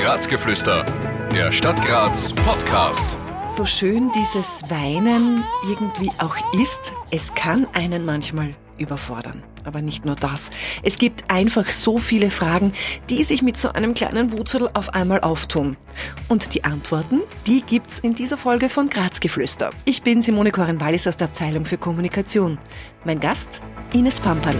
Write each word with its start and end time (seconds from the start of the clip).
Grazgeflüster, 0.00 0.86
der 1.34 1.52
Stadt 1.52 1.84
Graz 1.84 2.32
Podcast. 2.32 3.18
So 3.44 3.66
schön 3.66 4.10
dieses 4.14 4.62
Weinen 4.70 5.44
irgendwie 5.68 6.10
auch 6.16 6.36
ist, 6.58 6.94
es 7.10 7.34
kann 7.34 7.66
einen 7.74 8.06
manchmal 8.06 8.54
überfordern. 8.78 9.42
Aber 9.64 9.82
nicht 9.82 10.06
nur 10.06 10.16
das. 10.16 10.48
Es 10.82 10.96
gibt 10.96 11.30
einfach 11.30 11.70
so 11.70 11.98
viele 11.98 12.30
Fragen, 12.30 12.72
die 13.10 13.24
sich 13.24 13.42
mit 13.42 13.58
so 13.58 13.72
einem 13.74 13.92
kleinen 13.92 14.32
Wurzel 14.32 14.70
auf 14.72 14.94
einmal 14.94 15.20
auftun. 15.20 15.76
Und 16.28 16.54
die 16.54 16.64
Antworten, 16.64 17.20
die 17.46 17.60
gibt's 17.60 17.98
in 17.98 18.14
dieser 18.14 18.38
Folge 18.38 18.70
von 18.70 18.88
Grazgeflüster. 18.88 19.68
Ich 19.84 20.02
bin 20.02 20.22
Simone 20.22 20.50
Koren-Wallis 20.50 21.06
aus 21.08 21.18
der 21.18 21.28
Abteilung 21.28 21.66
für 21.66 21.76
Kommunikation. 21.76 22.56
Mein 23.04 23.20
Gast, 23.20 23.60
Ines 23.92 24.18
Pamperl. 24.18 24.56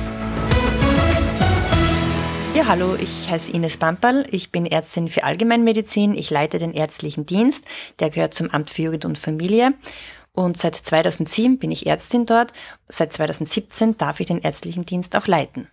Ja, 2.60 2.66
hallo, 2.66 2.94
ich 2.94 3.30
heiße 3.30 3.52
Ines 3.52 3.78
Pamperl. 3.78 4.26
Ich 4.30 4.52
bin 4.52 4.66
Ärztin 4.66 5.08
für 5.08 5.24
Allgemeinmedizin. 5.24 6.14
Ich 6.14 6.28
leite 6.28 6.58
den 6.58 6.74
ärztlichen 6.74 7.24
Dienst. 7.24 7.64
Der 8.00 8.10
gehört 8.10 8.34
zum 8.34 8.50
Amt 8.50 8.68
für 8.68 8.82
Jugend 8.82 9.06
und 9.06 9.18
Familie. 9.18 9.72
Und 10.34 10.58
seit 10.58 10.74
2007 10.74 11.58
bin 11.58 11.72
ich 11.72 11.86
Ärztin 11.86 12.26
dort. 12.26 12.52
Seit 12.86 13.14
2017 13.14 13.96
darf 13.96 14.20
ich 14.20 14.26
den 14.26 14.42
ärztlichen 14.42 14.84
Dienst 14.84 15.16
auch 15.16 15.26
leiten. 15.26 15.68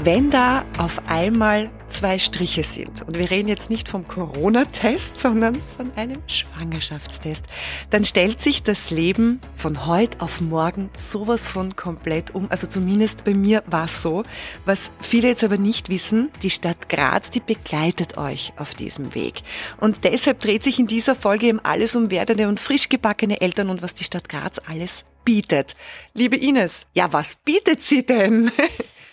Wenn 0.00 0.30
da 0.30 0.64
auf 0.78 1.02
einmal 1.08 1.70
zwei 1.88 2.20
Striche 2.20 2.62
sind, 2.62 3.02
und 3.02 3.18
wir 3.18 3.32
reden 3.32 3.48
jetzt 3.48 3.68
nicht 3.68 3.88
vom 3.88 4.06
Corona-Test, 4.06 5.18
sondern 5.18 5.60
von 5.76 5.90
einem 5.96 6.22
Schwangerschaftstest, 6.28 7.44
dann 7.90 8.04
stellt 8.04 8.40
sich 8.40 8.62
das 8.62 8.90
Leben 8.90 9.40
von 9.56 9.86
heute 9.86 10.20
auf 10.20 10.40
morgen 10.40 10.88
sowas 10.94 11.48
von 11.48 11.74
komplett 11.74 12.32
um. 12.32 12.48
Also 12.48 12.68
zumindest 12.68 13.24
bei 13.24 13.34
mir 13.34 13.64
war 13.66 13.86
es 13.86 14.00
so. 14.00 14.22
Was 14.64 14.92
viele 15.00 15.26
jetzt 15.26 15.42
aber 15.42 15.58
nicht 15.58 15.88
wissen, 15.88 16.30
die 16.44 16.50
Stadt 16.50 16.88
Graz, 16.88 17.30
die 17.30 17.40
begleitet 17.40 18.18
euch 18.18 18.52
auf 18.56 18.74
diesem 18.74 19.16
Weg. 19.16 19.42
Und 19.78 20.04
deshalb 20.04 20.38
dreht 20.38 20.62
sich 20.62 20.78
in 20.78 20.86
dieser 20.86 21.16
Folge 21.16 21.48
eben 21.48 21.60
alles 21.64 21.96
um 21.96 22.12
werdende 22.12 22.46
und 22.46 22.60
frisch 22.60 22.88
gebackene 22.88 23.40
Eltern 23.40 23.68
und 23.68 23.82
was 23.82 23.94
die 23.94 24.04
Stadt 24.04 24.28
Graz 24.28 24.60
alles 24.68 25.06
bietet. 25.24 25.74
Liebe 26.14 26.36
Ines, 26.36 26.86
ja, 26.94 27.12
was 27.12 27.34
bietet 27.34 27.80
sie 27.80 28.06
denn? 28.06 28.52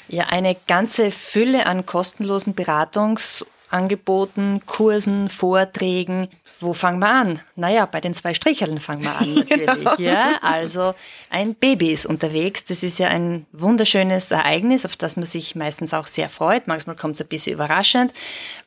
Ja, 0.07 0.25
eine 0.25 0.55
ganze 0.67 1.11
Fülle 1.11 1.65
an 1.65 1.85
kostenlosen 1.85 2.53
Beratungsangeboten, 2.53 4.65
Kursen, 4.65 5.29
Vorträgen. 5.29 6.29
Wo 6.59 6.73
fangen 6.73 6.99
wir 6.99 7.09
an? 7.09 7.39
Naja, 7.55 7.85
bei 7.85 8.01
den 8.01 8.13
zwei 8.13 8.33
Stricheln 8.33 8.79
fangen 8.79 9.03
wir 9.03 9.15
an 9.15 9.35
natürlich. 9.49 9.67
Genau. 9.67 9.95
Ja, 9.97 10.39
also 10.41 10.93
ein 11.29 11.55
Baby 11.55 11.91
ist 11.91 12.05
unterwegs. 12.05 12.65
Das 12.65 12.83
ist 12.83 12.99
ja 12.99 13.07
ein 13.07 13.45
wunderschönes 13.51 14.31
Ereignis, 14.31 14.85
auf 14.85 14.95
das 14.95 15.15
man 15.15 15.25
sich 15.25 15.55
meistens 15.55 15.93
auch 15.93 16.07
sehr 16.07 16.29
freut. 16.29 16.67
Manchmal 16.67 16.95
kommt 16.95 17.15
es 17.15 17.21
ein 17.21 17.27
bisschen 17.27 17.53
überraschend. 17.53 18.13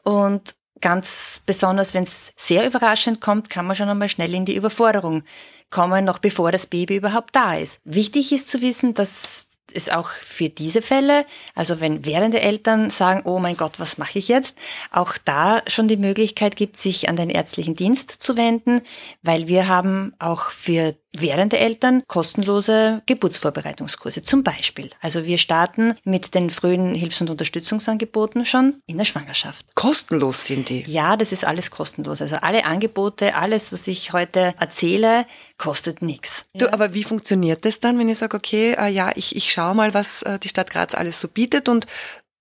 Und 0.03 0.55
ganz 0.81 1.43
besonders, 1.45 1.95
wenn 1.95 2.05
es 2.05 2.33
sehr 2.37 2.67
überraschend 2.67 3.21
kommt, 3.21 3.51
kann 3.51 3.67
man 3.67 3.77
schon 3.77 3.89
einmal 3.89 4.09
schnell 4.09 4.35
in 4.35 4.45
die 4.45 4.57
Überforderung 4.57 5.25
kommen, 5.71 6.05
noch 6.05 6.19
bevor 6.19 6.53
das 6.53 6.67
Baby 6.67 6.97
überhaupt 6.97 7.37
da 7.37 7.57
ist. 7.57 7.81
Wichtig 7.85 8.33
ist 8.33 8.49
zu 8.49 8.63
wissen, 8.63 8.95
dass 8.95 9.48
ist 9.73 9.93
auch 9.93 10.11
für 10.11 10.49
diese 10.49 10.83
Fälle, 10.83 11.27
also 11.55 11.81
wenn 11.81 12.05
währende 12.05 12.41
Eltern 12.41 12.91
sagen, 12.91 13.23
oh 13.25 13.39
mein 13.39 13.57
Gott, 13.57 13.79
was 13.79 13.99
mache 13.99 14.19
ich 14.19 14.29
jetzt, 14.29 14.57
auch 14.91 15.17
da 15.25 15.63
schon 15.67 15.89
die 15.89 15.97
Möglichkeit 15.97 16.57
gibt, 16.57 16.77
sich 16.77 17.09
an 17.09 17.17
den 17.17 17.31
ärztlichen 17.31 17.75
Dienst 17.75 18.11
zu 18.11 18.37
wenden, 18.37 18.81
weil 19.23 19.49
wir 19.49 19.69
haben 19.69 20.15
auch 20.19 20.51
für 20.51 20.95
während 21.13 21.53
der 21.53 21.61
Eltern 21.61 22.03
kostenlose 22.07 23.03
Geburtsvorbereitungskurse 23.07 24.23
zum 24.23 24.43
Beispiel. 24.43 24.91
Also 25.01 25.25
wir 25.25 25.39
starten 25.39 25.95
mit 26.05 26.35
den 26.35 26.51
frühen 26.51 26.95
Hilfs- 26.95 27.21
und 27.21 27.31
Unterstützungsangeboten 27.31 28.45
schon 28.45 28.83
in 28.87 28.99
der 28.99 29.05
Schwangerschaft. 29.05 29.65
Kostenlos 29.75 30.45
sind 30.45 30.69
die? 30.69 30.85
Ja, 30.87 31.17
das 31.17 31.33
ist 31.33 31.45
alles 31.45 31.71
kostenlos. 31.71 32.23
Also 32.23 32.37
alle 32.37 32.65
Angebote, 32.65 33.35
alles, 33.35 33.73
was 33.73 33.87
ich 33.89 34.13
heute 34.13 34.55
erzähle, 34.59 35.27
kostet 35.57 36.03
nichts. 36.03 36.47
Du, 36.55 36.67
ja. 36.67 36.73
aber 36.73 36.95
wie 36.95 37.05
funktioniert 37.05 37.65
das 37.65 37.81
dann, 37.81 37.99
wenn 37.99 38.09
ich 38.09 38.19
sage, 38.19 38.37
okay, 38.37 38.75
äh, 38.79 38.89
ja, 38.89 39.13
ich, 39.15 39.35
ich 39.35 39.53
schaue 39.53 39.75
mal, 39.75 39.95
was 39.95 40.23
äh, 40.23 40.39
die 40.39 40.49
Stadt 40.49 40.71
Graz 40.71 40.95
alles 40.95 41.21
so 41.21 41.29
bietet 41.29 41.69
und 41.69 41.87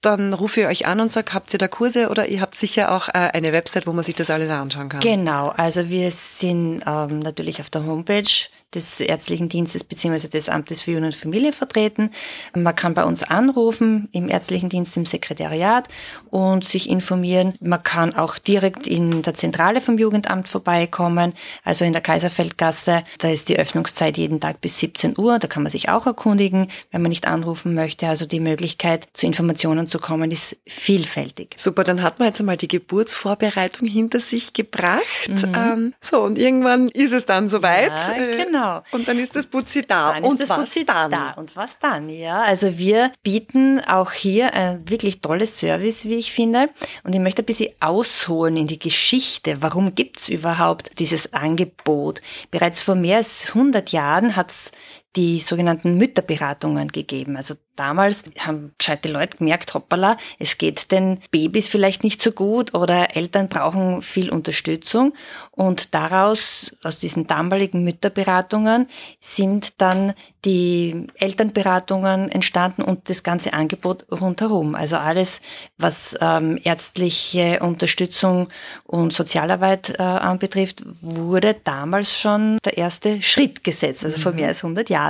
dann 0.02 0.34
rufe 0.34 0.62
ich 0.62 0.68
euch 0.68 0.88
an 0.88 1.00
und 1.00 1.12
sage, 1.12 1.34
habt 1.34 1.54
ihr 1.54 1.60
da 1.60 1.68
Kurse 1.68 2.10
oder 2.10 2.28
ihr 2.28 2.42
habt 2.42 2.56
sicher 2.56 2.94
auch 2.96 3.10
äh, 3.10 3.14
eine 3.34 3.52
Website, 3.52 3.88
wo 3.88 3.94
man 3.94 4.04
sich 4.04 4.16
das 4.16 4.30
alles 4.30 4.50
anschauen 4.50 4.90
kann? 4.90 5.00
Genau, 5.00 5.50
also 5.50 5.90
wir 5.90 6.12
sind 6.12 6.84
ähm, 6.86 7.20
natürlich 7.20 7.60
auf 7.60 7.70
der 7.70 7.86
Homepage 7.86 8.50
des 8.76 9.00
ärztlichen 9.00 9.48
Dienstes 9.48 9.86
bzw. 9.86 10.28
des 10.28 10.50
Amtes 10.50 10.82
für 10.82 10.92
Jugend 10.92 11.08
und 11.08 11.16
Familie 11.16 11.54
vertreten. 11.54 12.12
Man 12.54 12.76
kann 12.76 12.94
bei 12.94 13.06
uns 13.06 13.24
anrufen 13.24 14.10
im 14.12 14.28
ärztlichen 14.28 14.68
Dienst 14.68 14.98
im 14.98 15.06
Sekretariat 15.06 15.88
und 16.30 16.68
sich 16.68 16.90
informieren. 16.90 17.54
Man 17.62 17.82
kann 17.82 18.14
auch 18.14 18.38
direkt 18.38 18.86
in 18.86 19.22
der 19.22 19.34
Zentrale 19.36 19.80
vom 19.80 19.98
Jugendamt 19.98 20.50
vorbeikommen, 20.50 21.34
also 21.64 21.86
in 21.86 21.94
der 21.94 22.02
Kaiserfeldgasse. 22.02 23.04
Da 23.20 23.30
ist 23.30 23.48
die 23.48 23.58
Öffnungszeit 23.58 24.18
jeden 24.18 24.42
Tag 24.42 24.60
bis 24.60 24.80
17 24.80 25.18
Uhr. 25.18 25.40
Da 25.40 25.48
kann 25.48 25.64
man 25.64 25.72
sich 25.72 25.88
auch 25.88 26.06
erkundigen, 26.06 26.68
wenn 26.92 27.02
man 27.02 27.10
nicht 27.10 27.26
anrufen 27.26 27.74
möchte. 27.74 28.08
Also 28.08 28.26
die 28.26 28.42
Möglichkeit, 28.42 29.08
zu 29.14 29.28
Informationen 29.28 29.88
zu 29.88 29.97
kommen, 30.00 30.32
ist 30.32 30.58
vielfältig. 30.68 31.56
Super, 31.58 31.84
dann 31.84 32.02
hat 32.04 32.20
man 32.20 32.28
jetzt 32.28 32.40
einmal 32.40 32.58
die 32.58 32.68
Geburtsvorbereitung 32.68 33.88
hinter 33.88 34.20
sich 34.20 34.54
gebracht. 34.54 35.04
Mhm. 35.28 35.54
Ähm, 35.56 35.94
so, 36.00 36.22
und 36.22 36.38
irgendwann 36.38 36.90
ist 36.90 37.14
es 37.14 37.26
dann 37.26 37.50
soweit. 37.50 37.92
Ja, 37.92 38.14
äh, 38.14 38.46
genau. 38.46 38.58
Genau. 38.68 38.84
Und 38.92 39.08
dann 39.08 39.20
ist 39.20 39.36
das 39.36 39.48
Putzi 39.48 39.86
da. 39.86 40.14
Dann 40.14 40.24
und 40.24 40.50
was 40.50 40.60
Putzi 40.60 40.86
dann? 40.86 41.12
Da. 41.12 41.32
Und 41.32 41.56
was 41.56 41.80
dann? 41.80 42.10
Ja, 42.10 42.42
also 42.44 42.78
wir 42.78 43.12
bieten 43.24 43.80
auch 43.82 44.12
hier 44.12 44.54
ein 44.54 44.90
wirklich 44.90 45.22
tolles 45.22 45.58
Service, 45.60 46.06
wie 46.06 46.16
ich 46.16 46.32
finde. 46.32 46.70
Und 47.04 47.14
ich 47.14 47.22
möchte 47.22 47.44
ein 47.44 47.46
bisschen 47.46 47.74
ausholen 47.80 48.58
in 48.58 48.68
die 48.68 48.80
Geschichte. 48.80 49.62
Warum 49.62 49.96
gibt's 49.96 50.30
überhaupt 50.30 50.92
dieses 51.00 51.34
Angebot? 51.34 52.22
Bereits 52.52 52.82
vor 52.82 52.96
mehr 52.96 53.18
als 53.18 53.48
100 53.50 53.92
Jahren 53.92 54.36
hat's 54.36 54.72
die 55.18 55.40
sogenannten 55.40 55.98
Mütterberatungen 55.98 56.90
gegeben. 56.90 57.38
Also 57.38 57.56
damals 57.76 58.24
haben 58.40 58.74
gescheite 58.78 59.10
Leute 59.10 59.38
gemerkt, 59.38 59.74
hoppala, 59.74 60.18
es 60.38 60.58
geht 60.58 60.92
den 60.92 61.20
Babys 61.32 61.70
vielleicht 61.70 62.04
nicht 62.04 62.22
so 62.22 62.32
gut 62.32 62.74
oder 62.74 63.16
Eltern 63.16 63.50
brauchen 63.50 64.02
viel 64.02 64.30
Unterstützung. 64.30 65.14
Und 65.52 65.96
daraus, 65.96 66.76
aus 66.84 67.00
diesen 67.00 67.26
damaligen 67.26 67.84
Mütterberatungen, 67.84 68.88
sind 69.20 69.82
dann 69.82 70.14
die 70.46 71.08
Elternberatungen 71.16 72.30
entstanden 72.30 72.84
und 72.84 73.10
das 73.10 73.24
ganze 73.24 73.54
Angebot 73.54 74.06
rundherum. 74.12 74.76
Also 74.76 74.98
alles, 74.98 75.42
was 75.78 76.16
ähm, 76.22 76.60
ärztliche 76.64 77.60
Unterstützung 77.62 78.50
und 78.84 79.14
Sozialarbeit 79.14 79.96
äh, 79.98 80.04
anbetrifft, 80.04 80.84
wurde 81.02 81.56
damals 81.64 82.18
schon 82.18 82.60
der 82.64 82.78
erste 82.78 83.22
Schritt 83.22 83.64
gesetzt, 83.64 84.06
also 84.06 84.20
vor 84.20 84.32
mhm. 84.32 84.38
mehr 84.38 84.48
als 84.50 84.64
100 84.64 84.90
Jahren. 84.90 85.07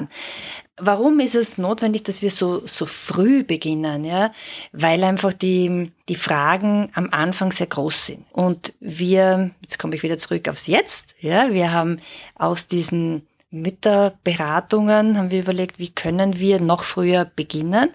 Warum 0.80 1.20
ist 1.20 1.36
es 1.36 1.58
notwendig, 1.58 2.04
dass 2.04 2.22
wir 2.22 2.30
so, 2.30 2.66
so 2.68 2.86
früh 2.86 3.44
beginnen? 3.44 4.06
Ja? 4.06 4.32
Weil 4.72 5.04
einfach 5.04 5.34
die, 5.34 5.92
die 6.08 6.16
Fragen 6.16 6.92
am 6.94 7.10
Anfang 7.12 7.52
sehr 7.52 7.68
groß 7.68 8.06
sind. 8.06 8.26
Und 8.32 8.74
wir, 8.80 9.52
jetzt 9.62 9.80
komme 9.80 9.96
ich 9.96 10.04
wieder 10.04 10.18
zurück 10.18 10.48
aufs 10.48 10.68
Jetzt, 10.68 11.16
ja, 11.20 11.52
wir 11.52 11.72
haben 11.72 12.00
aus 12.36 12.68
diesen 12.68 13.26
Mütterberatungen, 13.50 15.18
haben 15.18 15.32
wir 15.32 15.40
überlegt, 15.40 15.80
wie 15.80 15.90
können 15.90 16.40
wir 16.40 16.60
noch 16.60 16.84
früher 16.84 17.26
beginnen 17.26 17.90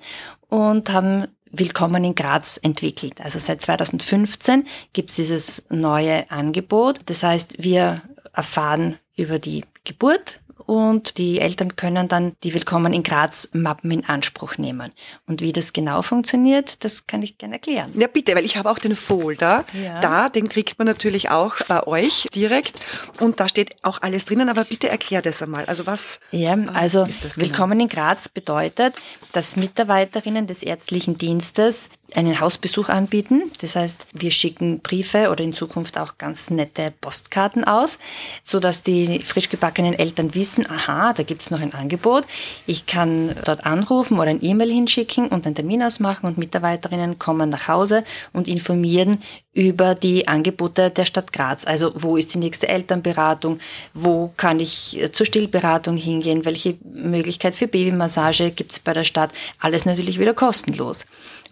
und 0.48 0.90
haben 0.90 1.28
Willkommen 1.54 2.02
in 2.02 2.14
Graz 2.14 2.58
entwickelt. 2.62 3.20
Also 3.20 3.38
seit 3.38 3.60
2015 3.60 4.66
gibt 4.94 5.10
es 5.10 5.16
dieses 5.16 5.64
neue 5.68 6.30
Angebot. 6.30 7.00
Das 7.04 7.22
heißt, 7.22 7.62
wir 7.62 8.00
erfahren 8.32 8.96
über 9.16 9.38
die 9.38 9.66
Geburt, 9.84 10.40
und 10.66 11.18
die 11.18 11.40
Eltern 11.40 11.76
können 11.76 12.08
dann 12.08 12.32
die 12.42 12.54
Willkommen 12.54 12.92
in 12.92 13.02
Graz 13.02 13.48
Mappen 13.52 13.90
in 13.90 14.04
Anspruch 14.04 14.58
nehmen. 14.58 14.92
Und 15.26 15.40
wie 15.40 15.52
das 15.52 15.72
genau 15.72 16.02
funktioniert, 16.02 16.84
das 16.84 17.06
kann 17.06 17.22
ich 17.22 17.38
gerne 17.38 17.54
erklären. 17.54 17.90
Ja, 17.94 18.06
bitte, 18.06 18.34
weil 18.34 18.44
ich 18.44 18.56
habe 18.56 18.70
auch 18.70 18.78
den 18.78 18.96
Folder 18.96 19.64
ja. 19.72 20.00
da, 20.00 20.28
den 20.28 20.48
kriegt 20.48 20.78
man 20.78 20.86
natürlich 20.86 21.30
auch 21.30 21.56
bei 21.68 21.86
euch 21.86 22.26
direkt 22.34 22.78
und 23.20 23.40
da 23.40 23.48
steht 23.48 23.76
auch 23.82 24.00
alles 24.02 24.24
drinnen, 24.24 24.48
aber 24.48 24.64
bitte 24.64 24.88
erklär 24.88 25.22
das 25.22 25.42
einmal. 25.42 25.64
Also 25.66 25.86
was 25.86 26.20
Ja, 26.30 26.56
also 26.74 27.04
ist 27.04 27.24
das 27.24 27.34
genau? 27.34 27.48
Willkommen 27.48 27.80
in 27.80 27.88
Graz 27.88 28.28
bedeutet, 28.28 28.94
dass 29.32 29.56
Mitarbeiterinnen 29.56 30.46
des 30.46 30.62
ärztlichen 30.62 31.18
Dienstes 31.18 31.90
einen 32.14 32.40
Hausbesuch 32.40 32.88
anbieten. 32.88 33.50
Das 33.60 33.76
heißt, 33.76 34.06
wir 34.12 34.30
schicken 34.30 34.80
Briefe 34.80 35.30
oder 35.30 35.42
in 35.42 35.52
Zukunft 35.52 35.98
auch 35.98 36.18
ganz 36.18 36.50
nette 36.50 36.92
Postkarten 37.00 37.64
aus, 37.64 37.98
so 38.42 38.60
dass 38.60 38.82
die 38.82 39.20
frisch 39.20 39.48
gebackenen 39.48 39.94
Eltern 39.94 40.34
wissen, 40.34 40.51
aha, 40.58 41.12
da 41.12 41.22
gibt's 41.22 41.50
noch 41.50 41.60
ein 41.60 41.74
Angebot. 41.74 42.24
Ich 42.66 42.86
kann 42.86 43.34
dort 43.44 43.64
anrufen 43.66 44.18
oder 44.18 44.30
ein 44.30 44.42
E-Mail 44.42 44.70
hinschicken 44.70 45.28
und 45.28 45.46
einen 45.46 45.54
Termin 45.54 45.82
ausmachen 45.82 46.26
und 46.26 46.38
Mitarbeiterinnen 46.38 47.18
kommen 47.18 47.50
nach 47.50 47.68
Hause 47.68 48.04
und 48.32 48.48
informieren 48.48 49.18
über 49.54 49.94
die 49.94 50.28
Angebote 50.28 50.90
der 50.90 51.04
Stadt 51.04 51.32
Graz. 51.32 51.66
Also 51.66 51.92
wo 51.94 52.16
ist 52.16 52.32
die 52.32 52.38
nächste 52.38 52.68
Elternberatung? 52.68 53.58
Wo 53.92 54.32
kann 54.36 54.60
ich 54.60 55.00
äh, 55.00 55.12
zur 55.12 55.26
Stillberatung 55.26 55.96
hingehen? 55.96 56.44
Welche 56.44 56.78
Möglichkeit 56.82 57.54
für 57.54 57.68
Babymassage 57.68 58.50
gibt 58.50 58.72
es 58.72 58.80
bei 58.80 58.94
der 58.94 59.04
Stadt? 59.04 59.30
Alles 59.60 59.84
natürlich 59.84 60.18
wieder 60.18 60.32
kostenlos. 60.32 61.04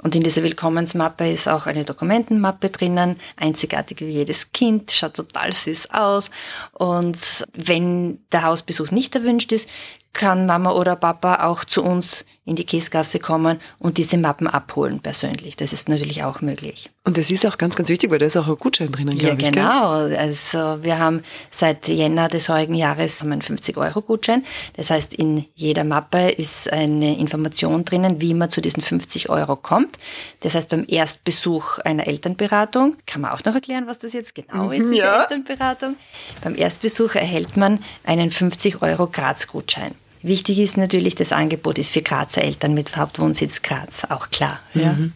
Und 0.03 0.15
in 0.15 0.23
dieser 0.23 0.43
Willkommensmappe 0.43 1.31
ist 1.31 1.47
auch 1.47 1.67
eine 1.67 1.85
Dokumentenmappe 1.85 2.71
drinnen, 2.71 3.17
einzigartig 3.37 4.01
wie 4.01 4.09
jedes 4.09 4.51
Kind, 4.53 4.93
schaut 4.93 5.15
total 5.15 5.53
süß 5.53 5.91
aus. 5.91 6.31
Und 6.73 7.45
wenn 7.53 8.19
der 8.33 8.45
Hausbesuch 8.45 8.91
nicht 8.93 9.15
erwünscht 9.15 9.53
ist, 9.53 9.69
kann 10.13 10.47
Mama 10.47 10.73
oder 10.73 10.97
Papa 10.97 11.47
auch 11.47 11.65
zu 11.65 11.85
uns 11.85 12.25
in 12.45 12.57
die 12.57 12.65
Käsgasse 12.65 13.21
kommen 13.21 13.61
und 13.79 13.97
diese 13.97 14.19
Mappen 14.19 14.49
abholen 14.49 14.99
persönlich. 14.99 15.57
Das 15.57 15.73
ist 15.73 15.89
natürlich 15.89 16.25
auch 16.25 16.41
möglich. 16.41 16.91
Und 17.05 17.17
das 17.17 17.31
ist 17.31 17.47
auch 17.47 17.59
ganz, 17.59 17.77
ganz 17.77 17.89
wichtig, 17.91 18.11
weil 18.11 18.19
da 18.19 18.27
ist 18.27 18.37
auch 18.37 18.49
ein 18.49 18.57
Gutschein 18.57 18.91
drinnen, 18.91 19.17
ja, 19.17 19.35
glaube 19.35 19.43
ich. 19.43 19.45
Ja, 19.45 19.51
genau. 20.09 20.19
Also 20.19 20.83
wir 20.83 20.99
haben 20.99 21.23
seit 21.51 21.87
Jänner 21.87 22.29
des 22.29 22.49
heurigen 22.49 22.75
Jahres 22.75 23.23
einen 23.23 23.41
50-Euro-Gutschein. 23.41 24.45
Das 24.75 24.91
heißt, 24.91 25.15
in 25.15 25.47
jeder 25.55 25.85
Mappe 25.85 26.31
ist 26.31 26.73
eine 26.73 27.19
Information 27.19 27.85
drinnen, 27.85 28.21
wie 28.21 28.35
man 28.35 28.51
zu 28.51 28.61
diesen 28.61 28.83
50 28.83 29.29
Euro 29.29 29.55
kommt. 29.55 29.99
Das 30.41 30.57
heißt, 30.57 30.71
beim 30.71 30.85
Erstbesuch 30.89 31.79
einer 31.79 32.09
Elternberatung, 32.09 32.97
kann 33.07 33.21
man 33.21 33.31
auch 33.31 33.45
noch 33.45 33.55
erklären, 33.55 33.87
was 33.87 34.01
das 34.01 34.13
jetzt 34.13 34.35
genau 34.35 34.73
ist, 34.73 34.83
diese 34.83 34.97
ja. 34.97 35.23
Elternberatung. 35.23 35.95
Beim 36.43 36.57
Erstbesuch 36.57 37.15
erhält 37.15 37.57
man 37.57 37.79
einen 38.05 38.33
50 38.33 38.83
Euro 38.83 39.07
Graz-Gutschein. 39.07 39.95
Wichtig 40.23 40.59
ist 40.59 40.77
natürlich, 40.77 41.15
das 41.15 41.33
Angebot 41.33 41.79
ist 41.79 41.93
für 41.93 42.03
Grazer 42.03 42.43
Eltern 42.43 42.75
mit 42.75 42.97
Hauptwohnsitz 42.97 43.63
Graz, 43.63 44.05
auch 44.05 44.31
klar. 44.31 44.61
Ja. 44.75 44.93
Mhm. 44.93 45.13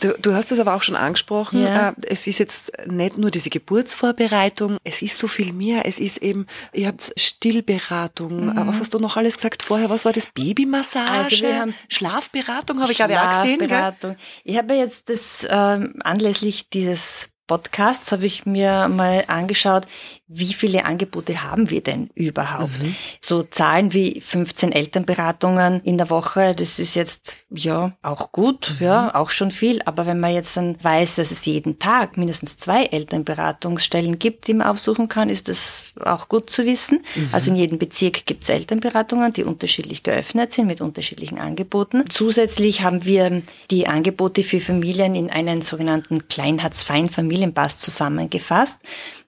Du, 0.00 0.14
du, 0.20 0.34
hast 0.34 0.52
es 0.52 0.58
aber 0.58 0.74
auch 0.74 0.82
schon 0.82 0.96
angesprochen. 0.96 1.62
Ja. 1.62 1.90
Äh, 1.90 1.92
es 2.08 2.26
ist 2.26 2.38
jetzt 2.38 2.72
nicht 2.86 3.18
nur 3.18 3.30
diese 3.30 3.50
Geburtsvorbereitung, 3.50 4.78
es 4.84 5.02
ist 5.02 5.18
so 5.18 5.28
viel 5.28 5.52
mehr. 5.52 5.86
Es 5.86 5.98
ist 5.98 6.18
eben, 6.18 6.46
ihr 6.72 6.88
habt 6.88 7.12
Stillberatung. 7.16 8.46
Mhm. 8.46 8.66
Was 8.66 8.80
hast 8.80 8.94
du 8.94 8.98
noch 8.98 9.16
alles 9.16 9.36
gesagt 9.36 9.62
vorher? 9.62 9.90
Was 9.90 10.04
war 10.04 10.12
das? 10.12 10.26
Babymassage? 10.26 11.10
Also 11.10 11.42
wir 11.42 11.60
haben 11.60 11.74
Schlafberatung 11.88 12.80
habe 12.80 12.92
ich 12.92 12.98
glaube 12.98 13.12
ich 13.12 13.18
auch 13.18 13.42
gesehen. 13.42 13.56
Schlafberatung. 13.56 14.16
Ich 14.44 14.56
habe 14.56 14.74
jetzt 14.74 15.08
das 15.08 15.46
ähm, 15.48 15.94
anlässlich 16.02 16.68
dieses 16.70 17.28
Podcasts 17.46 18.10
habe 18.10 18.24
ich 18.24 18.46
mir 18.46 18.88
mal 18.88 19.24
angeschaut, 19.26 19.86
wie 20.26 20.54
viele 20.54 20.86
Angebote 20.86 21.42
haben 21.42 21.68
wir 21.68 21.82
denn 21.82 22.08
überhaupt? 22.14 22.82
Mhm. 22.82 22.94
So 23.20 23.42
Zahlen 23.42 23.92
wie 23.92 24.18
15 24.18 24.72
Elternberatungen 24.72 25.82
in 25.82 25.98
der 25.98 26.08
Woche, 26.08 26.54
das 26.54 26.78
ist 26.78 26.94
jetzt 26.94 27.36
ja 27.50 27.92
auch 28.00 28.32
gut, 28.32 28.76
mhm. 28.78 28.86
ja, 28.86 29.14
auch 29.14 29.28
schon 29.28 29.50
viel. 29.50 29.82
Aber 29.84 30.06
wenn 30.06 30.20
man 30.20 30.32
jetzt 30.32 30.56
dann 30.56 30.82
weiß, 30.82 31.16
dass 31.16 31.30
es 31.30 31.44
jeden 31.44 31.78
Tag 31.78 32.16
mindestens 32.16 32.56
zwei 32.56 32.86
Elternberatungsstellen 32.86 34.18
gibt, 34.18 34.48
die 34.48 34.54
man 34.54 34.66
aufsuchen 34.66 35.08
kann, 35.08 35.28
ist 35.28 35.48
das 35.48 35.88
auch 36.02 36.30
gut 36.30 36.48
zu 36.48 36.64
wissen. 36.64 37.04
Mhm. 37.14 37.28
Also 37.32 37.50
in 37.50 37.56
jedem 37.56 37.76
Bezirk 37.76 38.24
gibt 38.24 38.44
es 38.44 38.48
Elternberatungen, 38.48 39.34
die 39.34 39.44
unterschiedlich 39.44 40.02
geöffnet 40.02 40.52
sind 40.52 40.66
mit 40.66 40.80
unterschiedlichen 40.80 41.38
Angeboten. 41.38 42.04
Zusätzlich 42.08 42.82
haben 42.82 43.04
wir 43.04 43.42
die 43.70 43.86
Angebote 43.86 44.42
für 44.42 44.60
Familien 44.60 45.14
in 45.14 45.28
einen 45.28 45.60
sogenannten 45.60 46.28
Kleinheitsfeinfamilien 46.28 47.33
Familienpass 47.34 47.78
zusammengefasst. 47.78 48.78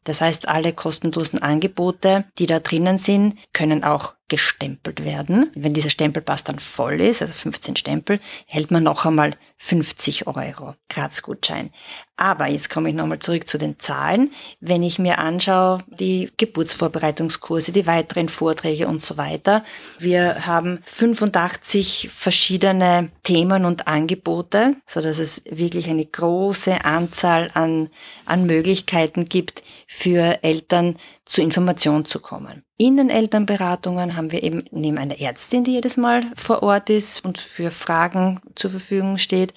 Das 0.07 0.21
heißt, 0.21 0.49
alle 0.49 0.73
kostenlosen 0.73 1.43
Angebote, 1.43 2.25
die 2.39 2.47
da 2.47 2.61
drinnen 2.61 2.97
sind, 2.97 3.37
können 3.53 3.83
auch 3.85 4.15
gestempelt 4.29 5.05
werden. 5.05 5.51
Wenn 5.55 5.75
dieser 5.75 5.91
Stempelpass 5.91 6.43
dann 6.43 6.59
voll 6.59 7.01
ist, 7.01 7.23
also 7.23 7.33
15 7.33 7.77
Stempel, 7.77 8.21
hält 8.47 8.71
man 8.71 8.83
noch 8.83 9.05
einmal 9.07 9.37
50 9.59 10.27
Euro 10.27 10.75
Graz-Gutschein. 10.89 11.71
Aber 12.17 12.47
jetzt 12.47 12.71
komme 12.71 12.89
ich 12.89 12.95
nochmal 12.95 13.19
zurück 13.19 13.47
zu 13.47 13.59
den 13.59 13.79
Zahlen. 13.79 14.33
Wenn 14.59 14.83
ich 14.83 14.99
mir 14.99 15.19
anschaue, 15.19 15.85
die 15.87 16.31
Geburtsvorbereitungskurse, 16.39 17.73
die 17.73 17.87
weiteren 17.87 18.29
Vorträge 18.29 18.89
und 18.89 19.03
so 19.03 19.17
weiter. 19.17 19.65
Wir 19.99 20.47
haben 20.47 20.83
85 20.87 22.09
verschiedene 22.13 23.11
Themen 23.23 23.65
und 23.65 23.87
Angebote, 23.87 24.77
so 24.87 25.01
dass 25.03 25.19
es 25.19 25.43
wirklich 25.51 25.89
eine 25.89 26.07
große 26.07 26.85
Anzahl 26.85 27.51
an, 27.55 27.91
an 28.25 28.47
Möglichkeiten 28.47 29.27
gibt, 29.27 29.63
für 29.97 30.41
Eltern 30.43 30.97
zu 31.25 31.41
Information 31.41 32.05
zu 32.05 32.21
kommen. 32.21 32.63
In 32.77 32.99
den 32.99 33.09
Elternberatungen 33.09 34.15
haben 34.15 34.31
wir 34.31 34.43
eben 34.43 34.65
neben 34.71 34.99
einer 34.99 35.19
Ärztin, 35.19 35.65
die 35.65 35.73
jedes 35.73 35.97
Mal 35.97 36.27
vor 36.37 36.63
Ort 36.63 36.91
ist 36.91 37.25
und 37.25 37.39
für 37.39 37.71
Fragen 37.71 38.39
zur 38.57 38.71
Verfügung 38.73 39.17
steht, 39.17 39.55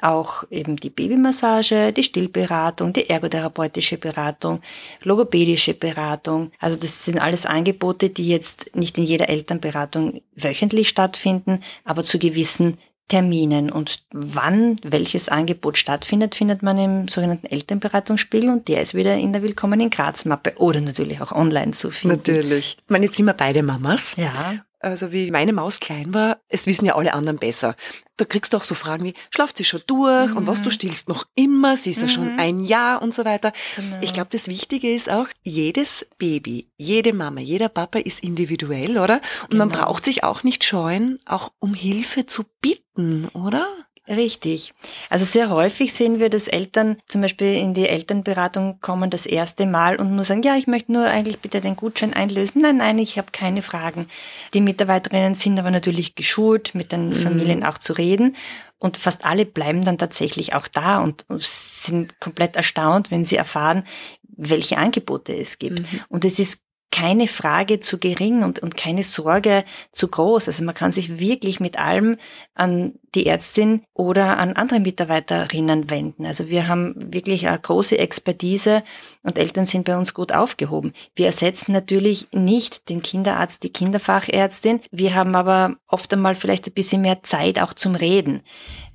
auch 0.00 0.44
eben 0.48 0.76
die 0.76 0.90
Babymassage, 0.90 1.92
die 1.92 2.04
Stillberatung, 2.04 2.92
die 2.92 3.10
ergotherapeutische 3.10 3.98
Beratung, 3.98 4.60
logopädische 5.02 5.74
Beratung. 5.74 6.52
Also 6.60 6.76
das 6.76 7.04
sind 7.04 7.20
alles 7.20 7.44
Angebote, 7.44 8.10
die 8.10 8.28
jetzt 8.28 8.70
nicht 8.76 8.96
in 8.96 9.04
jeder 9.04 9.28
Elternberatung 9.28 10.22
wöchentlich 10.36 10.88
stattfinden, 10.88 11.64
aber 11.84 12.04
zu 12.04 12.20
gewissen 12.20 12.78
Terminen 13.10 13.70
und 13.70 14.04
wann 14.12 14.76
welches 14.82 15.28
Angebot 15.28 15.76
stattfindet, 15.76 16.36
findet 16.36 16.62
man 16.62 16.78
im 16.78 17.08
sogenannten 17.08 17.48
Elternberatungsspiegel 17.48 18.48
und 18.48 18.68
der 18.68 18.82
ist 18.82 18.94
wieder 18.94 19.16
in 19.16 19.32
der 19.32 19.42
Willkommen 19.42 19.80
in 19.80 19.90
Graz 19.90 20.24
Mappe 20.24 20.54
oder 20.56 20.80
natürlich 20.80 21.20
auch 21.20 21.32
online 21.32 21.72
zu 21.72 21.90
finden. 21.90 22.18
Natürlich. 22.18 22.78
Ich 22.78 22.90
meine, 22.90 23.06
jetzt 23.06 23.16
sind 23.16 23.26
wir 23.26 23.34
beide 23.34 23.64
Mamas. 23.64 24.14
Ja. 24.16 24.64
Also 24.82 25.12
wie 25.12 25.30
meine 25.30 25.52
Maus 25.52 25.78
klein 25.78 26.14
war, 26.14 26.38
es 26.48 26.66
wissen 26.66 26.86
ja 26.86 26.96
alle 26.96 27.12
anderen 27.12 27.38
besser. 27.38 27.76
Da 28.16 28.24
kriegst 28.24 28.52
du 28.52 28.56
auch 28.56 28.64
so 28.64 28.74
Fragen 28.74 29.04
wie, 29.04 29.14
schlaft 29.30 29.58
sie 29.58 29.64
schon 29.64 29.82
durch 29.86 30.30
mhm. 30.30 30.38
und 30.38 30.46
was, 30.46 30.62
du 30.62 30.70
stillst 30.70 31.08
noch 31.08 31.26
immer, 31.34 31.76
sie 31.76 31.90
ist 31.90 31.98
mhm. 31.98 32.02
ja 32.02 32.08
schon 32.08 32.32
mhm. 32.32 32.38
ein 32.38 32.64
Jahr 32.64 33.02
und 33.02 33.12
so 33.12 33.26
weiter. 33.26 33.52
Genau. 33.76 33.98
Ich 34.00 34.14
glaube, 34.14 34.28
das 34.32 34.48
Wichtige 34.48 34.90
ist 34.90 35.10
auch, 35.10 35.26
jedes 35.42 36.06
Baby, 36.16 36.70
jede 36.78 37.12
Mama, 37.12 37.40
jeder 37.42 37.68
Papa 37.68 37.98
ist 37.98 38.22
individuell, 38.24 38.96
oder? 38.98 39.20
Und 39.42 39.50
genau. 39.50 39.66
man 39.66 39.68
braucht 39.68 40.06
sich 40.06 40.24
auch 40.24 40.44
nicht 40.44 40.64
scheuen, 40.64 41.18
auch 41.26 41.52
um 41.58 41.74
Hilfe 41.74 42.24
zu 42.24 42.44
bitten, 42.62 43.28
oder? 43.28 43.66
Richtig. 44.10 44.74
Also 45.08 45.24
sehr 45.24 45.50
häufig 45.50 45.92
sehen 45.92 46.18
wir, 46.18 46.30
dass 46.30 46.48
Eltern 46.48 46.96
zum 47.06 47.20
Beispiel 47.20 47.54
in 47.54 47.74
die 47.74 47.88
Elternberatung 47.88 48.80
kommen 48.80 49.08
das 49.08 49.24
erste 49.24 49.66
Mal 49.66 49.96
und 49.96 50.16
nur 50.16 50.24
sagen, 50.24 50.42
ja, 50.42 50.56
ich 50.56 50.66
möchte 50.66 50.90
nur 50.90 51.06
eigentlich 51.06 51.38
bitte 51.38 51.60
den 51.60 51.76
Gutschein 51.76 52.12
einlösen. 52.12 52.60
Nein, 52.60 52.78
nein, 52.78 52.98
ich 52.98 53.18
habe 53.18 53.28
keine 53.30 53.62
Fragen. 53.62 54.08
Die 54.52 54.60
Mitarbeiterinnen 54.60 55.36
sind 55.36 55.60
aber 55.60 55.70
natürlich 55.70 56.16
geschult, 56.16 56.74
mit 56.74 56.90
den 56.90 57.10
mhm. 57.10 57.14
Familien 57.14 57.64
auch 57.64 57.78
zu 57.78 57.92
reden. 57.92 58.34
Und 58.80 58.96
fast 58.96 59.24
alle 59.24 59.46
bleiben 59.46 59.84
dann 59.84 59.98
tatsächlich 59.98 60.54
auch 60.54 60.66
da 60.66 61.00
und 61.02 61.24
sind 61.28 62.18
komplett 62.18 62.56
erstaunt, 62.56 63.12
wenn 63.12 63.24
sie 63.24 63.36
erfahren, 63.36 63.84
welche 64.22 64.78
Angebote 64.78 65.36
es 65.36 65.58
gibt. 65.58 65.80
Mhm. 65.80 66.00
Und 66.08 66.24
es 66.24 66.40
ist 66.40 66.62
keine 66.90 67.28
Frage 67.28 67.80
zu 67.80 67.98
gering 67.98 68.42
und, 68.42 68.58
und 68.58 68.76
keine 68.76 69.04
Sorge 69.04 69.64
zu 69.92 70.08
groß. 70.08 70.48
Also 70.48 70.64
man 70.64 70.74
kann 70.74 70.92
sich 70.92 71.20
wirklich 71.20 71.60
mit 71.60 71.78
allem 71.78 72.16
an 72.54 72.94
die 73.14 73.26
Ärztin 73.26 73.84
oder 73.94 74.38
an 74.38 74.54
andere 74.54 74.80
Mitarbeiterinnen 74.80 75.90
wenden. 75.90 76.26
Also 76.26 76.48
wir 76.48 76.66
haben 76.68 76.94
wirklich 76.96 77.46
eine 77.46 77.58
große 77.58 77.96
Expertise 77.98 78.82
und 79.22 79.38
Eltern 79.38 79.66
sind 79.66 79.84
bei 79.84 79.96
uns 79.96 80.14
gut 80.14 80.32
aufgehoben. 80.32 80.92
Wir 81.14 81.26
ersetzen 81.26 81.72
natürlich 81.72 82.28
nicht 82.32 82.88
den 82.88 83.02
Kinderarzt, 83.02 83.62
die 83.62 83.72
Kinderfachärztin. 83.72 84.80
Wir 84.90 85.14
haben 85.14 85.34
aber 85.34 85.76
oft 85.86 86.12
einmal 86.12 86.34
vielleicht 86.34 86.66
ein 86.66 86.74
bisschen 86.74 87.02
mehr 87.02 87.22
Zeit 87.22 87.60
auch 87.60 87.72
zum 87.72 87.94
Reden. 87.94 88.42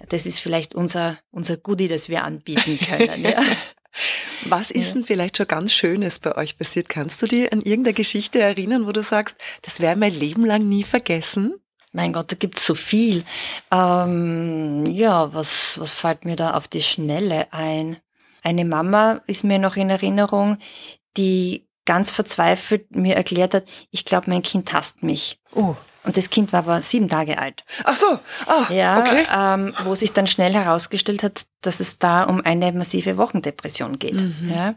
Das 0.10 0.25
ist 0.25 0.40
vielleicht 0.40 0.75
unser, 0.75 1.18
unser 1.32 1.58
Goodie, 1.58 1.88
das 1.88 2.10
wir 2.10 2.24
anbieten 2.24 2.78
können. 2.80 3.25
Ja. 3.25 3.42
Was 4.46 4.72
ist 4.72 4.88
ja. 4.88 4.94
denn 4.94 5.04
vielleicht 5.06 5.38
schon 5.38 5.48
ganz 5.48 5.74
Schönes 5.74 6.20
bei 6.20 6.36
euch 6.36 6.58
passiert? 6.58 6.90
Kannst 6.90 7.22
du 7.22 7.28
dir 7.28 7.52
an 7.54 7.62
irgendeine 7.62 7.94
Geschichte 7.94 8.40
erinnern, 8.40 8.86
wo 8.86 8.92
du 8.92 9.02
sagst, 9.02 9.38
das 9.62 9.80
werde 9.80 10.00
mein 10.00 10.14
Leben 10.14 10.46
lang 10.46 10.68
nie 10.68 10.84
vergessen? 10.84 11.56
Mein 11.92 12.12
Gott, 12.12 12.32
da 12.32 12.36
gibt's 12.36 12.66
so 12.66 12.75
viel. 12.75 13.24
Ähm, 13.72 14.84
ja, 14.88 15.34
was, 15.34 15.80
was 15.80 15.94
fällt 15.94 16.25
mir 16.25 16.36
da 16.36 16.56
auf 16.56 16.68
die 16.68 16.82
Schnelle 16.82 17.54
ein? 17.54 17.98
Eine 18.44 18.66
Mama 18.66 19.22
ist 19.28 19.44
mir 19.44 19.60
noch 19.60 19.78
in 19.78 19.90
Erinnerung, 19.90 20.58
die 21.16 21.65
ganz 21.86 22.12
verzweifelt 22.12 22.96
mir 22.96 23.15
erklärt 23.15 23.54
hat, 23.54 23.65
ich 23.92 24.06
glaube, 24.06 24.30
mein 24.30 24.42
Kind 24.42 24.74
hasst 24.74 25.04
mich. 25.04 25.42
Oh. 25.54 25.75
Und 26.04 26.18
das 26.18 26.30
Kind 26.30 26.54
war 26.54 26.60
aber 26.60 26.82
sieben 26.82 27.10
Tage 27.10 27.39
alt. 27.39 27.63
Ach 27.84 27.96
so, 27.96 28.20
ah, 28.46 28.72
ja, 28.72 29.00
okay. 29.00 29.25
ähm, 29.36 29.74
wo 29.86 29.96
sich 29.96 30.13
dann 30.13 30.27
schnell 30.27 30.54
herausgestellt 30.54 31.24
hat, 31.24 31.46
dass 31.62 31.80
es 31.80 31.98
da 31.98 32.24
um 32.24 32.42
eine 32.42 32.72
massive 32.74 33.18
Wochendepression 33.18 33.98
geht. 33.98 34.13
Mhm. 34.13 34.51
Ja. 34.54 34.75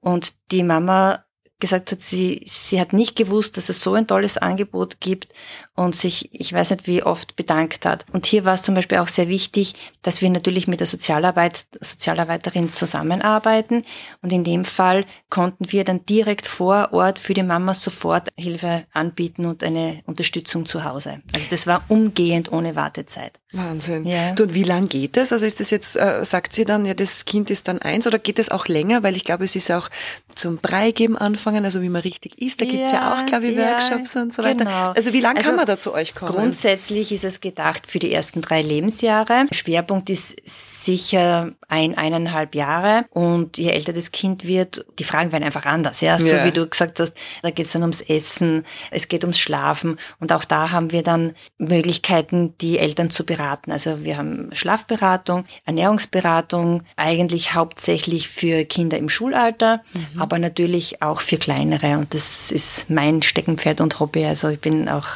Und 0.00 0.34
die 0.50 0.62
Mama 0.62 1.24
gesagt 1.58 1.92
hat, 1.92 2.02
sie, 2.02 2.42
sie 2.46 2.78
hat 2.78 2.92
nicht 2.92 3.16
gewusst, 3.16 3.56
dass 3.56 3.70
es 3.70 3.80
so 3.80 3.94
ein 3.94 4.06
tolles 4.06 4.36
Angebot 4.36 5.00
gibt 5.00 5.28
und 5.76 5.94
sich, 5.94 6.30
ich 6.32 6.52
weiß 6.52 6.70
nicht 6.70 6.86
wie 6.86 7.02
oft, 7.02 7.36
bedankt 7.36 7.86
hat. 7.86 8.04
Und 8.12 8.26
hier 8.26 8.44
war 8.44 8.54
es 8.54 8.62
zum 8.62 8.74
Beispiel 8.74 8.98
auch 8.98 9.08
sehr 9.08 9.28
wichtig, 9.28 9.74
dass 10.02 10.22
wir 10.22 10.30
natürlich 10.30 10.66
mit 10.66 10.80
der 10.80 10.86
Sozialarbeit, 10.86 11.66
Sozialarbeiterin 11.80 12.72
zusammenarbeiten. 12.72 13.84
Und 14.22 14.32
in 14.32 14.42
dem 14.42 14.64
Fall 14.64 15.04
konnten 15.30 15.70
wir 15.70 15.84
dann 15.84 16.04
direkt 16.06 16.46
vor 16.46 16.88
Ort 16.92 17.18
für 17.18 17.34
die 17.34 17.42
Mamas 17.42 17.82
sofort 17.82 18.28
Hilfe 18.36 18.84
anbieten 18.92 19.44
und 19.44 19.62
eine 19.62 20.00
Unterstützung 20.06 20.66
zu 20.66 20.84
Hause. 20.84 21.20
Also 21.34 21.46
das 21.50 21.66
war 21.66 21.84
umgehend 21.88 22.50
ohne 22.50 22.74
Wartezeit. 22.74 23.38
Wahnsinn. 23.52 24.06
Ja. 24.06 24.32
Du, 24.32 24.44
und 24.44 24.54
wie 24.54 24.64
lang 24.64 24.88
geht 24.88 25.16
das? 25.16 25.32
Also 25.32 25.46
ist 25.46 25.60
das 25.60 25.70
jetzt, 25.70 25.96
äh, 25.96 26.24
sagt 26.24 26.54
sie 26.54 26.64
dann, 26.64 26.84
ja, 26.84 26.94
das 26.94 27.24
Kind 27.24 27.50
ist 27.50 27.68
dann 27.68 27.80
eins 27.80 28.06
oder 28.06 28.18
geht 28.18 28.38
es 28.38 28.50
auch 28.50 28.66
länger? 28.66 29.02
Weil 29.02 29.16
ich 29.16 29.24
glaube, 29.24 29.44
es 29.44 29.56
ist 29.56 29.70
auch 29.70 29.88
zum 30.34 30.58
Breigeben 30.58 31.16
anfangen, 31.16 31.64
also 31.64 31.80
wie 31.82 31.88
man 31.88 32.02
richtig 32.02 32.40
isst. 32.40 32.60
Da 32.60 32.64
ja, 32.64 32.70
gibt's 32.70 32.92
ja 32.92 33.14
auch, 33.14 33.26
glaube 33.26 33.46
ich, 33.46 33.56
ja, 33.56 33.72
Workshops 33.72 34.16
und 34.16 34.34
so 34.34 34.42
weiter. 34.42 34.64
Genau. 34.64 34.90
Also 34.90 35.12
wie 35.12 35.20
lange 35.20 35.38
also 35.38 35.50
kann 35.50 35.56
man 35.56 35.65
da 35.66 35.78
zu 35.78 35.92
euch 35.92 36.14
kommen? 36.14 36.32
Grundsätzlich 36.32 37.12
ist 37.12 37.24
es 37.24 37.40
gedacht 37.40 37.86
für 37.86 37.98
die 37.98 38.12
ersten 38.12 38.40
drei 38.40 38.62
Lebensjahre. 38.62 39.46
Schwerpunkt 39.52 40.10
ist 40.10 40.34
sicher 40.44 41.52
ein, 41.68 41.96
eineinhalb 41.96 42.54
Jahre. 42.54 43.04
Und 43.10 43.58
je 43.58 43.70
älter 43.70 43.92
das 43.92 44.12
Kind 44.12 44.46
wird, 44.46 44.84
die 44.98 45.04
Fragen 45.04 45.32
werden 45.32 45.44
einfach 45.44 45.66
anders. 45.66 46.00
Ja, 46.00 46.18
so 46.18 46.36
wie 46.44 46.52
du 46.52 46.66
gesagt 46.66 47.00
hast, 47.00 47.12
da 47.42 47.50
geht's 47.50 47.72
dann 47.72 47.82
ums 47.82 48.00
Essen, 48.00 48.64
es 48.90 49.08
geht 49.08 49.24
ums 49.24 49.38
Schlafen. 49.38 49.98
Und 50.20 50.32
auch 50.32 50.44
da 50.44 50.70
haben 50.70 50.92
wir 50.92 51.02
dann 51.02 51.34
Möglichkeiten, 51.58 52.54
die 52.60 52.78
Eltern 52.78 53.10
zu 53.10 53.24
beraten. 53.26 53.72
Also 53.72 54.04
wir 54.04 54.16
haben 54.16 54.50
Schlafberatung, 54.52 55.44
Ernährungsberatung, 55.64 56.82
eigentlich 56.96 57.54
hauptsächlich 57.54 58.28
für 58.28 58.64
Kinder 58.64 58.98
im 58.98 59.08
Schulalter, 59.08 59.82
mhm. 59.92 60.20
aber 60.20 60.38
natürlich 60.38 61.02
auch 61.02 61.20
für 61.20 61.36
kleinere. 61.36 61.98
Und 61.98 62.14
das 62.14 62.52
ist 62.52 62.90
mein 62.90 63.22
Steckenpferd 63.22 63.80
und 63.80 63.98
Hobby. 64.00 64.24
Also 64.24 64.48
ich 64.48 64.60
bin 64.60 64.88
auch 64.88 65.06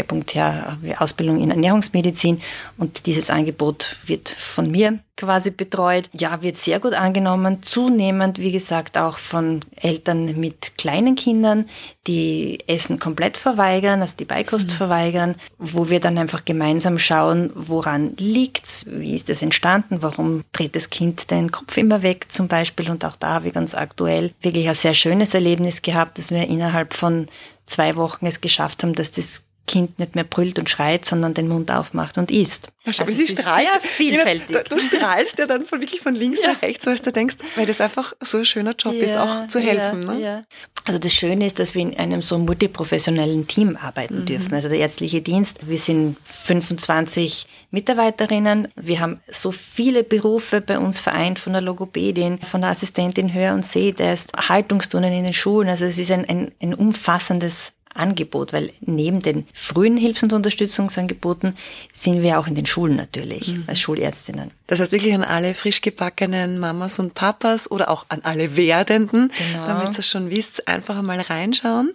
Schwerpunkt 0.00 0.34
her 0.34 0.78
Ausbildung 0.98 1.42
in 1.42 1.50
Ernährungsmedizin 1.50 2.40
und 2.78 3.06
dieses 3.06 3.28
Angebot 3.30 3.96
wird 4.04 4.28
von 4.28 4.70
mir 4.70 4.98
quasi 5.20 5.50
betreut. 5.50 6.08
Ja, 6.14 6.42
wird 6.42 6.56
sehr 6.56 6.80
gut 6.80 6.94
angenommen. 6.94 7.62
Zunehmend, 7.62 8.38
wie 8.38 8.52
gesagt, 8.52 8.96
auch 8.96 9.18
von 9.18 9.60
Eltern 9.76 10.40
mit 10.40 10.78
kleinen 10.78 11.14
Kindern, 11.14 11.68
die 12.06 12.60
Essen 12.66 12.98
komplett 12.98 13.36
verweigern, 13.36 14.00
also 14.00 14.14
die 14.18 14.24
Beikost 14.24 14.68
mhm. 14.68 14.74
verweigern, 14.74 15.34
wo 15.58 15.90
wir 15.90 16.00
dann 16.00 16.16
einfach 16.16 16.46
gemeinsam 16.46 16.98
schauen, 16.98 17.50
woran 17.54 18.14
liegt's, 18.16 18.86
wie 18.88 19.14
ist 19.14 19.28
es 19.28 19.42
entstanden, 19.42 19.98
warum 20.00 20.42
dreht 20.52 20.74
das 20.74 20.88
Kind 20.88 21.30
den 21.30 21.52
Kopf 21.52 21.76
immer 21.76 22.02
weg 22.02 22.32
zum 22.32 22.48
Beispiel. 22.48 22.90
Und 22.90 23.04
auch 23.04 23.16
da 23.16 23.34
habe 23.34 23.48
ich 23.48 23.54
ganz 23.54 23.74
aktuell 23.74 24.32
wirklich 24.40 24.68
ein 24.70 24.74
sehr 24.74 24.94
schönes 24.94 25.34
Erlebnis 25.34 25.82
gehabt, 25.82 26.18
dass 26.18 26.30
wir 26.30 26.48
innerhalb 26.48 26.94
von 26.94 27.26
zwei 27.66 27.96
Wochen 27.96 28.26
es 28.26 28.40
geschafft 28.40 28.82
haben, 28.82 28.94
dass 28.94 29.12
das 29.12 29.42
Kind 29.66 29.98
nicht 29.98 30.14
mehr 30.14 30.24
brüllt 30.24 30.58
und 30.58 30.68
schreit, 30.68 31.04
sondern 31.04 31.34
den 31.34 31.48
Mund 31.48 31.70
aufmacht 31.70 32.18
und 32.18 32.30
isst. 32.30 32.68
Also 32.86 33.04
sie 33.06 33.26
strahlt. 33.26 33.68
Sehr 33.70 33.80
vielfältig. 33.80 34.50
Ja, 34.50 34.62
du, 34.62 34.76
du, 34.76 34.80
strahlst 34.80 35.38
ja 35.38 35.46
dann 35.46 35.66
von 35.66 35.80
wirklich 35.80 36.00
von 36.00 36.14
links 36.14 36.40
ja. 36.40 36.52
nach 36.52 36.62
rechts, 36.62 36.86
weil 36.86 36.96
du 36.96 37.12
denkst, 37.12 37.36
weil 37.54 37.66
das 37.66 37.80
einfach 37.80 38.14
so 38.20 38.38
ein 38.38 38.46
schöner 38.46 38.74
Job 38.74 38.94
ja, 38.94 39.02
ist, 39.02 39.16
auch 39.16 39.48
zu 39.48 39.60
helfen. 39.60 40.00
Ne? 40.00 40.20
Ja. 40.20 40.44
Also 40.86 40.98
das 40.98 41.12
Schöne 41.12 41.46
ist, 41.46 41.58
dass 41.58 41.74
wir 41.74 41.82
in 41.82 41.96
einem 41.96 42.22
so 42.22 42.38
multiprofessionellen 42.38 43.46
Team 43.46 43.76
arbeiten 43.76 44.20
mhm. 44.20 44.26
dürfen. 44.26 44.54
Also 44.54 44.68
der 44.68 44.78
ärztliche 44.78 45.20
Dienst, 45.20 45.68
wir 45.68 45.78
sind 45.78 46.16
25 46.24 47.46
Mitarbeiterinnen. 47.70 48.68
Wir 48.76 49.00
haben 49.00 49.20
so 49.30 49.52
viele 49.52 50.02
Berufe 50.02 50.62
bei 50.62 50.78
uns 50.78 51.00
vereint, 51.00 51.38
von 51.38 51.52
der 51.52 51.62
Logopädin, 51.62 52.40
von 52.40 52.62
der 52.62 52.70
Assistentin 52.70 53.34
Hör- 53.34 53.54
und 53.54 53.66
Sehtest, 53.66 54.32
Haltungsturnen 54.34 55.12
in 55.12 55.24
den 55.24 55.34
Schulen. 55.34 55.68
Also 55.68 55.84
es 55.84 55.98
ist 55.98 56.10
ein, 56.10 56.26
ein, 56.28 56.50
ein 56.62 56.74
umfassendes 56.74 57.72
Angebot, 57.94 58.52
weil 58.52 58.72
neben 58.80 59.20
den 59.20 59.46
frühen 59.52 59.96
Hilfs- 59.96 60.22
und 60.22 60.32
Unterstützungsangeboten 60.32 61.56
sind 61.92 62.22
wir 62.22 62.38
auch 62.38 62.46
in 62.46 62.54
den 62.54 62.66
Schulen 62.66 62.96
natürlich 62.96 63.48
mhm. 63.48 63.64
als 63.66 63.80
Schulärztinnen. 63.80 64.52
Das 64.66 64.80
heißt 64.80 64.92
wirklich 64.92 65.14
an 65.14 65.24
alle 65.24 65.54
frisch 65.54 65.80
gebackenen 65.80 66.58
Mamas 66.58 66.98
und 66.98 67.14
Papas 67.14 67.70
oder 67.70 67.90
auch 67.90 68.06
an 68.08 68.20
alle 68.22 68.56
Werdenden, 68.56 69.32
genau. 69.36 69.66
damit 69.66 69.94
ihr 69.94 69.98
es 69.98 70.08
schon 70.08 70.30
wisst, 70.30 70.68
einfach 70.68 70.96
einmal 70.96 71.20
reinschauen 71.20 71.92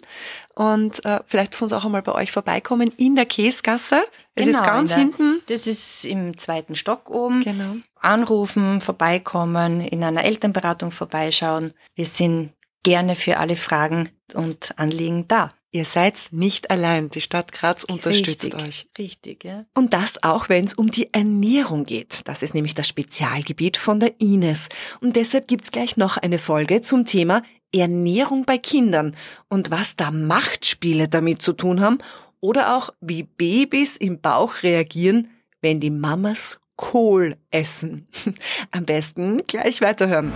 und 0.55 1.03
äh, 1.05 1.19
vielleicht 1.27 1.53
sonst 1.53 1.73
auch 1.73 1.85
einmal 1.85 2.01
bei 2.01 2.13
euch 2.13 2.31
vorbeikommen 2.31 2.91
in 2.97 3.15
der 3.15 3.25
Käsgasse. 3.25 4.03
Es 4.35 4.45
genau, 4.45 4.57
ist 4.57 4.65
ganz 4.65 4.89
der, 4.91 4.99
hinten. 4.99 5.41
Das 5.47 5.67
ist 5.67 6.05
im 6.05 6.37
zweiten 6.37 6.75
Stock 6.75 7.09
oben. 7.09 7.41
Genau. 7.41 7.75
Anrufen, 7.99 8.81
vorbeikommen, 8.81 9.81
in 9.81 10.03
einer 10.03 10.23
Elternberatung 10.23 10.91
vorbeischauen. 10.91 11.73
Wir 11.95 12.05
sind 12.05 12.51
gerne 12.83 13.15
für 13.15 13.37
alle 13.37 13.55
Fragen 13.55 14.09
und 14.33 14.77
Anliegen 14.77 15.27
da. 15.27 15.51
Ihr 15.75 15.83
seid 15.83 16.29
nicht 16.31 16.71
allein. 16.71 17.09
Die 17.09 17.19
Stadt 17.19 17.51
Graz 17.51 17.83
unterstützt 17.83 18.55
richtig, 18.55 18.65
euch. 18.65 18.87
Richtig, 18.97 19.43
ja. 19.43 19.65
Und 19.73 19.93
das 19.93 20.23
auch, 20.23 20.47
wenn 20.47 20.63
es 20.63 20.73
um 20.73 20.89
die 20.89 21.13
Ernährung 21.13 21.83
geht. 21.83 22.21
Das 22.23 22.43
ist 22.43 22.53
nämlich 22.53 22.75
das 22.75 22.87
Spezialgebiet 22.87 23.75
von 23.75 23.99
der 23.99 24.13
Ines. 24.21 24.69
Und 25.01 25.17
deshalb 25.17 25.49
gibt's 25.49 25.71
gleich 25.71 25.97
noch 25.97 26.15
eine 26.15 26.39
Folge 26.39 26.81
zum 26.81 27.03
Thema 27.03 27.43
Ernährung 27.73 28.45
bei 28.45 28.57
Kindern 28.57 29.17
und 29.49 29.69
was 29.69 29.97
da 29.97 30.11
Machtspiele 30.11 31.09
damit 31.09 31.41
zu 31.41 31.51
tun 31.51 31.81
haben 31.81 31.97
oder 32.39 32.77
auch 32.77 32.91
wie 33.01 33.23
Babys 33.23 33.97
im 33.97 34.21
Bauch 34.21 34.63
reagieren, 34.63 35.27
wenn 35.59 35.81
die 35.81 35.89
Mamas 35.89 36.57
Kohl 36.77 37.35
essen. 37.51 38.07
Am 38.71 38.85
besten 38.85 39.43
gleich 39.45 39.81
weiterhören. 39.81 40.31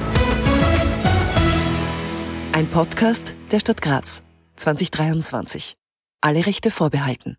Ein 2.51 2.69
Podcast 2.69 3.36
der 3.51 3.62
Stadt 3.62 3.81
Graz. 3.81 4.22
2023. 4.59 5.75
Alle 6.21 6.45
Rechte 6.45 6.69
vorbehalten. 6.69 7.37